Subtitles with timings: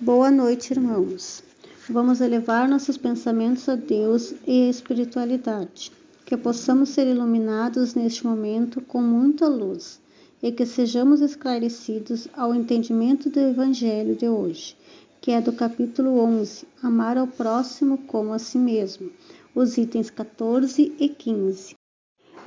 [0.00, 1.40] Boa noite, irmãos.
[1.88, 5.92] Vamos elevar nossos pensamentos a Deus e a espiritualidade.
[6.26, 10.00] Que possamos ser iluminados neste momento com muita luz
[10.42, 14.76] e que sejamos esclarecidos ao entendimento do Evangelho de hoje,
[15.20, 19.12] que é do capítulo 11, Amar ao próximo como a si mesmo,
[19.54, 21.76] os itens 14 e 15.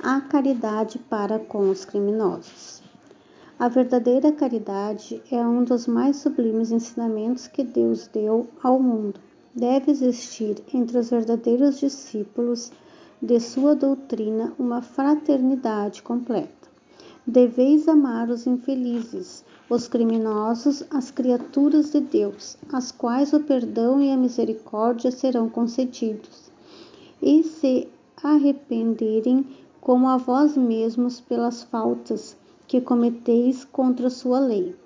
[0.02, 2.77] A caridade para com os criminosos.
[3.60, 9.18] A verdadeira caridade é um dos mais sublimes ensinamentos que Deus deu ao mundo.
[9.52, 12.70] Deve existir entre os verdadeiros discípulos
[13.20, 16.68] de sua doutrina uma fraternidade completa.
[17.26, 24.12] Deveis amar os infelizes, os criminosos, as criaturas de Deus, às quais o perdão e
[24.12, 26.52] a misericórdia serão concedidos,
[27.20, 27.88] e se
[28.22, 29.44] arrependerem
[29.80, 32.36] como a vós mesmos pelas faltas
[32.68, 34.76] que cometeis contra sua lei.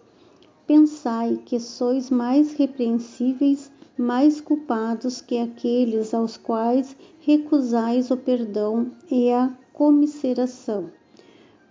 [0.67, 9.31] Pensai que sois mais repreensíveis, mais culpados que aqueles aos quais recusais o perdão e
[9.31, 10.91] a comisseração,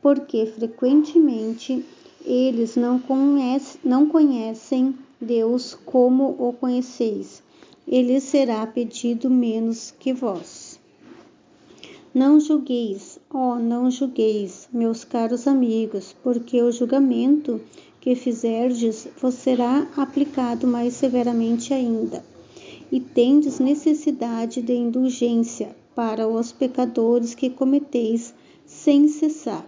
[0.02, 1.84] porque frequentemente
[2.26, 7.42] eles não, conhece, não conhecem Deus como o conheceis,
[7.88, 10.80] ele será pedido menos que vós.
[12.14, 17.62] Não julgueis, oh, não julgueis, meus caros amigos, porque o julgamento
[18.02, 22.24] que fizerdes vos será aplicado mais severamente ainda.
[22.92, 28.34] E tendes necessidade de indulgência para os pecadores que cometeis
[28.66, 29.66] sem cessar.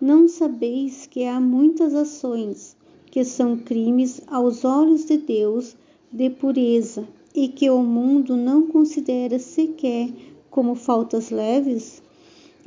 [0.00, 2.76] Não sabeis que há muitas ações
[3.10, 5.76] que são crimes aos olhos de Deus
[6.12, 10.10] de pureza e que o mundo não considera sequer
[10.48, 12.03] como faltas leves?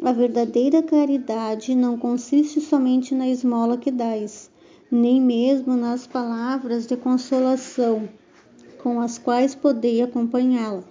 [0.04, 4.52] A verdadeira caridade não consiste somente na esmola que dais,
[4.92, 8.08] nem mesmo nas palavras de consolação
[8.78, 10.84] com as quais podei acompanhá-la.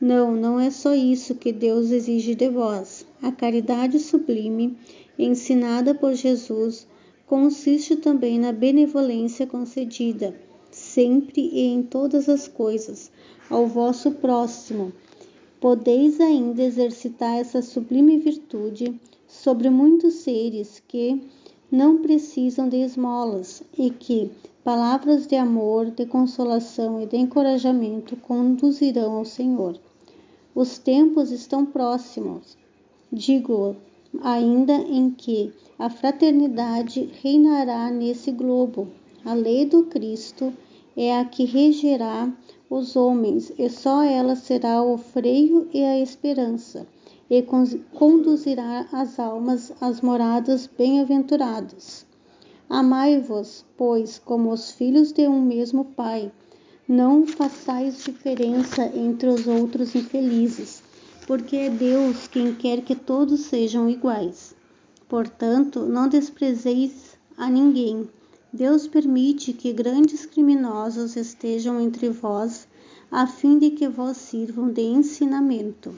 [0.00, 3.06] Não, não é só isso que Deus exige de vós.
[3.20, 4.78] A caridade sublime,
[5.18, 6.86] ensinada por Jesus,
[7.26, 10.34] consiste também na benevolência concedida,
[10.70, 13.12] sempre e em todas as coisas,
[13.50, 14.90] ao vosso próximo
[15.62, 21.22] podeis ainda exercitar essa sublime virtude sobre muitos seres que
[21.70, 24.28] não precisam de esmolas e que
[24.64, 29.78] palavras de amor, de consolação e de encorajamento conduzirão ao Senhor.
[30.52, 32.58] Os tempos estão próximos,
[33.12, 33.76] digo
[34.20, 38.88] ainda em que a fraternidade reinará nesse globo.
[39.24, 40.52] A lei do Cristo
[40.96, 42.28] é a que regerá
[42.74, 46.86] os homens, e só ela será o freio e a esperança,
[47.28, 47.44] e
[47.92, 52.06] conduzirá as almas às moradas bem-aventuradas.
[52.70, 56.32] Amai-vos, pois, como os filhos de um mesmo Pai.
[56.88, 60.82] Não façais diferença entre os outros infelizes,
[61.26, 64.54] porque é Deus quem quer que todos sejam iguais.
[65.10, 68.08] Portanto, não desprezeis a ninguém
[68.54, 72.68] Deus permite que grandes criminosos estejam entre vós,
[73.10, 75.94] a fim de que vos sirvam de ensinamento.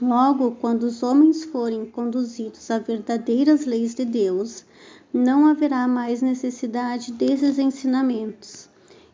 [0.00, 4.64] Logo, quando os homens forem conduzidos a verdadeiras leis de Deus,
[5.12, 8.66] não haverá mais necessidade desses ensinamentos,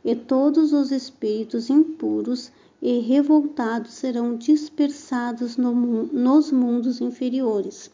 [0.05, 7.91] e todos os espíritos impuros e revoltados serão dispersados no, nos mundos inferiores,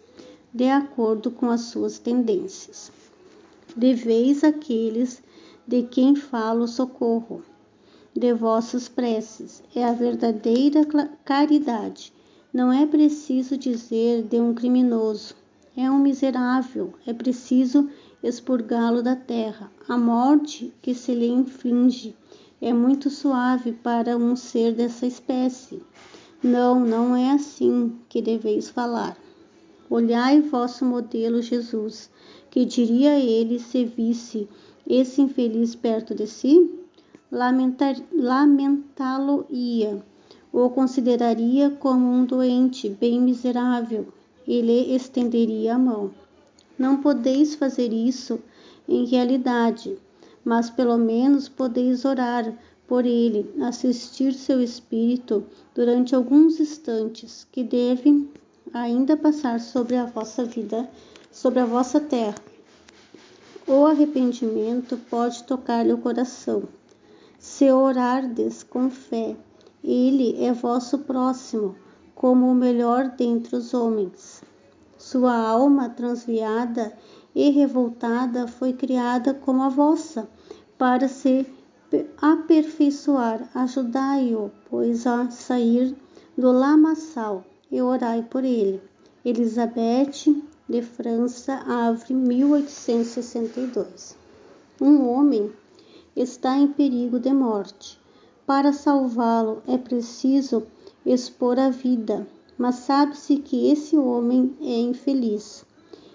[0.52, 2.92] de acordo com as suas tendências
[3.76, 5.22] deveis aqueles
[5.66, 7.42] de quem falo socorro,
[8.14, 9.62] de vossas preces.
[9.74, 10.86] É a verdadeira
[11.24, 12.12] caridade.
[12.52, 15.36] Não é preciso dizer de um criminoso,
[15.76, 17.88] é um miserável, é preciso
[18.22, 19.70] expurgá-lo da terra.
[19.88, 22.16] A morte que se lhe inflige
[22.60, 25.82] é muito suave para um ser dessa espécie.
[26.42, 29.16] Não, não é assim que deveis falar.
[29.88, 32.10] Olhai vosso modelo Jesus,
[32.50, 34.48] que diria ele se visse
[34.88, 36.70] esse infeliz perto de si?
[38.12, 40.02] Lamentá-lo-ia,
[40.52, 44.08] ou consideraria como um doente bem miserável,
[44.46, 46.10] e lhe estenderia a mão.
[46.76, 48.40] Não podeis fazer isso
[48.88, 49.96] em realidade,
[50.44, 52.52] mas pelo menos podeis orar
[52.88, 58.28] por ele, assistir seu espírito durante alguns instantes que devem
[58.74, 60.90] ainda passar sobre a vossa vida,
[61.30, 62.49] sobre a vossa terra.
[63.72, 66.64] O arrependimento pode tocar-lhe o coração.
[67.38, 69.36] Se orardes com fé,
[69.84, 71.76] ele é vosso próximo,
[72.12, 74.42] como o melhor dentre os homens.
[74.98, 76.92] Sua alma transviada
[77.32, 80.28] e revoltada foi criada como a vossa,
[80.76, 81.46] para se
[82.20, 85.96] aperfeiçoar, ajudai-o, pois, a sair
[86.36, 88.82] do lamaçal e orai por ele.
[89.24, 94.16] Elizabeth de França, Havre, 1862.
[94.80, 95.50] Um homem
[96.14, 97.98] está em perigo de morte.
[98.46, 100.62] Para salvá-lo é preciso
[101.04, 102.24] expor a vida,
[102.56, 105.66] mas sabe-se que esse homem é infeliz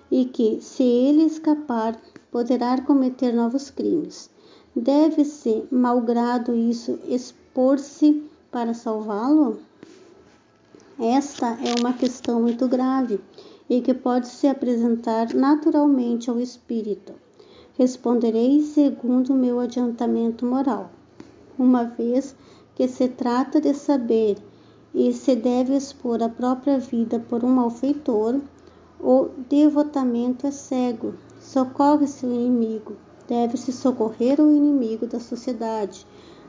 [0.10, 2.00] e que, se ele escapar,
[2.32, 4.30] poderá cometer novos crimes.
[4.74, 9.60] Deve-se, malgrado isso, expor-se para salvá-lo?
[10.98, 13.20] Esta é uma questão muito grave
[13.70, 17.14] e que pode se apresentar naturalmente ao espírito.
[17.78, 20.92] Responderei segundo o meu adiantamento moral,
[21.58, 22.36] uma vez
[22.76, 24.38] que se trata de saber
[24.94, 28.40] e se deve expor a própria vida por um malfeitor,
[29.00, 32.94] o devotamento é cego, socorre-se o inimigo,
[33.28, 36.08] deve-se socorrer o inimigo da sociedade,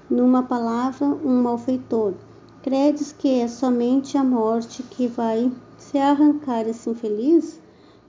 [0.09, 2.15] numa palavra, um malfeitor.
[2.63, 5.51] Credes que é somente a morte que vai
[5.91, 7.61] se arrancar esse infeliz,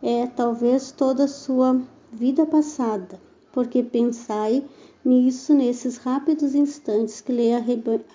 [0.02, 1.80] é talvez toda a sua
[2.12, 3.20] vida passada,
[3.52, 4.64] porque pensai
[5.06, 7.52] nisso nesses rápidos instantes que lhe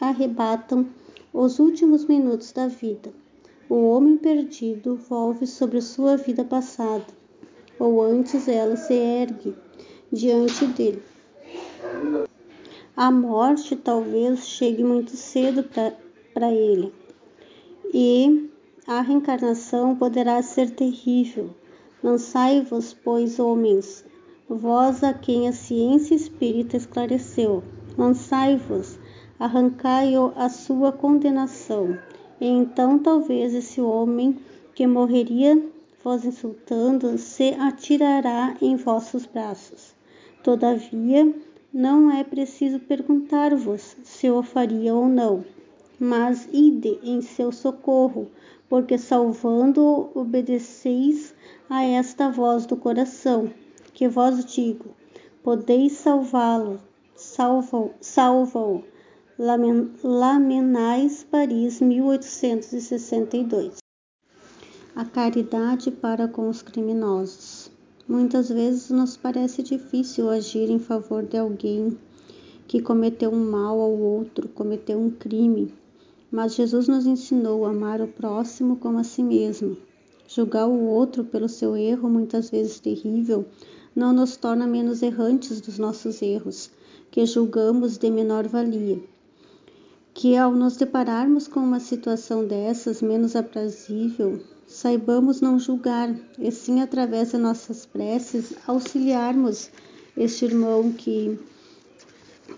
[0.00, 0.86] arrebatam
[1.32, 3.12] os últimos minutos da vida.
[3.68, 7.06] O homem perdido volve sobre sua vida passada,
[7.78, 9.54] ou antes ela se ergue
[10.12, 11.02] diante dele.
[12.96, 15.64] A morte talvez chegue muito cedo
[16.34, 16.92] para ele,
[17.94, 18.50] e
[18.86, 21.50] a reencarnação poderá ser terrível.
[22.02, 24.04] Lançai-vos, pois, homens,
[24.48, 27.62] vós a quem a ciência espírita esclareceu.
[27.96, 28.98] Lançai-vos,
[29.38, 31.96] arrancai a sua condenação.
[32.40, 34.38] E então talvez esse homem
[34.74, 35.62] que morreria
[36.02, 39.94] vos insultando se atirará em vossos braços.
[40.42, 41.32] Todavia,
[41.72, 45.44] não é preciso perguntar-vos se o faria ou não,
[45.98, 48.28] mas ide em seu socorro,
[48.72, 51.34] porque salvando obedeceis
[51.68, 53.52] a esta voz do coração,
[53.92, 54.96] que vos digo,
[55.42, 56.80] podeis salvá-lo,
[57.14, 58.82] salva-o.
[60.02, 63.76] Lamenais, Paris, 1862.
[64.96, 67.70] A caridade para com os criminosos.
[68.08, 71.98] Muitas vezes nos parece difícil agir em favor de alguém
[72.66, 75.74] que cometeu um mal ao outro, cometeu um crime,
[76.32, 79.76] mas Jesus nos ensinou a amar o próximo como a si mesmo.
[80.26, 83.44] Julgar o outro pelo seu erro, muitas vezes terrível,
[83.94, 86.70] não nos torna menos errantes dos nossos erros,
[87.10, 88.98] que julgamos de menor valia.
[90.14, 96.80] Que ao nos depararmos com uma situação dessas menos aprazível, saibamos não julgar, e sim
[96.80, 99.70] através de nossas preces auxiliarmos
[100.16, 101.38] este irmão que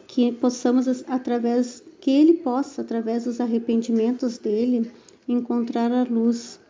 [0.06, 4.92] que possamos através que ele possa, através dos arrependimentos dele,
[5.26, 6.60] encontrar a luz,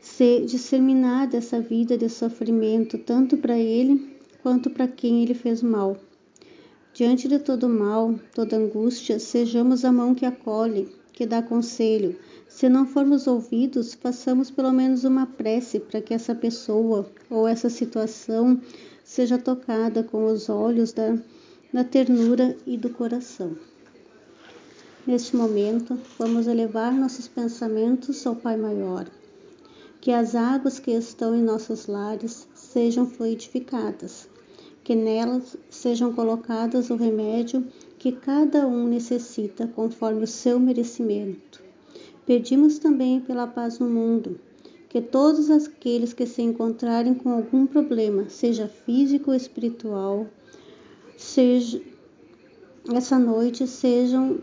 [0.00, 5.96] ser disseminar dessa vida de sofrimento, tanto para ele quanto para quem ele fez mal.
[6.92, 12.18] Diante de todo mal, toda angústia, sejamos a mão que acolhe, que dá conselho.
[12.48, 17.70] Se não formos ouvidos, façamos pelo menos uma prece para que essa pessoa ou essa
[17.70, 18.60] situação
[19.04, 21.16] seja tocada com os olhos da,
[21.72, 23.56] da ternura e do coração.
[25.06, 29.06] Neste momento, vamos elevar nossos pensamentos ao Pai Maior.
[30.00, 34.26] Que as águas que estão em nossos lares sejam fluidificadas,
[34.82, 37.66] que nelas sejam colocadas o remédio
[37.98, 41.62] que cada um necessita conforme o seu merecimento.
[42.24, 44.40] Pedimos também pela paz no mundo,
[44.88, 50.26] que todos aqueles que se encontrarem com algum problema, seja físico ou espiritual,
[51.14, 51.82] seja
[52.90, 54.40] essa noite sejam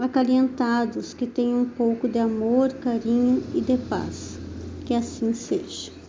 [0.00, 4.38] acalentados, que tenham um pouco de amor, carinho e de paz.
[4.84, 6.01] Que assim seja.